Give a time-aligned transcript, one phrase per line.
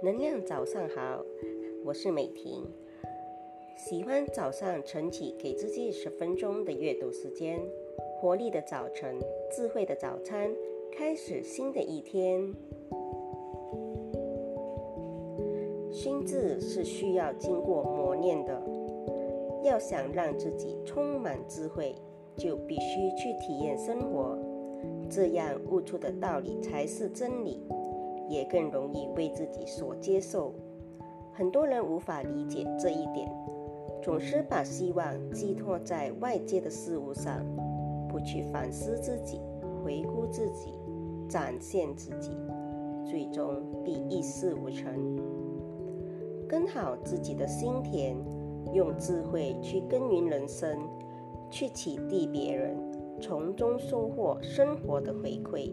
[0.00, 1.24] 能量早上好，
[1.84, 2.64] 我是美婷。
[3.76, 7.60] 喜欢早上晨起给自己十分钟的阅读时间，
[8.20, 9.18] 活力的早晨，
[9.50, 10.54] 智慧的早餐，
[10.92, 12.54] 开始新的一天。
[15.90, 18.62] 心智是需要经过磨练的，
[19.64, 21.92] 要想让自己充满智慧，
[22.36, 24.38] 就必须去体验生活，
[25.10, 27.66] 这样悟出的道理才是真理，
[28.28, 30.54] 也更容易为自己所接受。
[31.32, 33.30] 很多人无法理解这一点。
[34.00, 37.44] 总是把希望寄托在外界的事物上，
[38.08, 39.40] 不去反思自己、
[39.82, 40.72] 回顾自己、
[41.28, 42.30] 展现自己，
[43.04, 45.18] 最终必一事无成。
[46.48, 48.16] 跟好自己的心田，
[48.72, 50.78] 用智慧去耕耘人生，
[51.50, 52.76] 去启迪别人，
[53.20, 55.72] 从中收获生活的回馈。